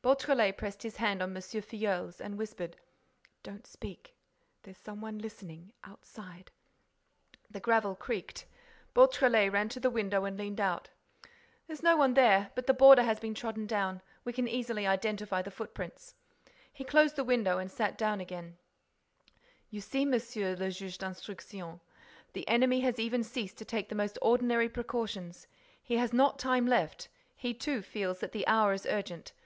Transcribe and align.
Beautrelet 0.00 0.56
pressed 0.56 0.84
his 0.84 0.98
hand 0.98 1.20
on 1.20 1.34
M. 1.36 1.42
Filleul's 1.42 2.20
and 2.20 2.38
whispered: 2.38 2.76
"Don't 3.42 3.66
speak—there's 3.66 4.78
some 4.78 5.00
one 5.00 5.18
listening—outside—" 5.18 6.52
The 7.50 7.58
gravel 7.58 7.96
creaked. 7.96 8.46
Beautrelet 8.94 9.50
ran 9.52 9.68
to 9.70 9.80
the 9.80 9.90
window 9.90 10.24
and 10.24 10.38
leaned 10.38 10.60
out: 10.60 10.90
"There's 11.66 11.82
no 11.82 11.96
one 11.96 12.14
there—but 12.14 12.68
the 12.68 12.72
border 12.72 13.02
has 13.02 13.18
been 13.18 13.34
trodden 13.34 13.66
down—we 13.66 14.32
can 14.32 14.46
easily 14.46 14.86
identify 14.86 15.42
the 15.42 15.50
footprints—" 15.50 16.14
He 16.72 16.84
closed 16.84 17.16
the 17.16 17.24
window 17.24 17.58
and 17.58 17.68
sat 17.68 17.98
down 17.98 18.20
again: 18.20 18.58
"You 19.68 19.80
see, 19.80 20.04
Monsieur 20.04 20.54
le 20.54 20.70
Juge 20.70 20.98
d'Instruction, 20.98 21.80
the 22.34 22.46
enemy 22.46 22.82
has 22.82 23.00
even 23.00 23.24
ceased 23.24 23.58
to 23.58 23.64
take 23.64 23.88
the 23.88 23.96
most 23.96 24.16
ordinary 24.22 24.68
precautions—he 24.68 25.96
has 25.96 26.12
not 26.12 26.38
time 26.38 26.68
left—he 26.68 27.52
too 27.54 27.82
feels 27.82 28.20
that 28.20 28.30
the 28.30 28.46
hour 28.46 28.72
is 28.72 28.86
urgent. 28.86 29.32